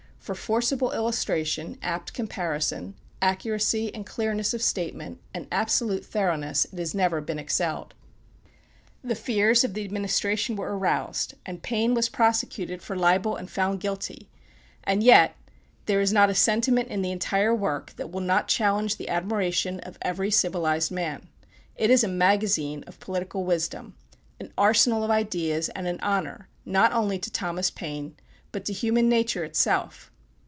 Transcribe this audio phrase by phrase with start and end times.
[0.21, 6.93] For forcible illustration, apt comparison, accuracy and clearness of statement, and absolute thoroughness, it has
[6.93, 7.95] never been excelled.
[9.03, 13.79] The fears of the administration were aroused, and Paine was prosecuted for libel and found
[13.79, 14.29] guilty;
[14.83, 15.35] and yet
[15.87, 19.79] there is not a sentiment in the entire work that will not challenge the admiration
[19.79, 21.29] of every civilized man.
[21.75, 23.95] It is a magazine of political wisdom,
[24.39, 28.15] an arsenal of ideas, and an honor, not only to Thomas Paine,
[28.51, 30.09] but to human nature itself.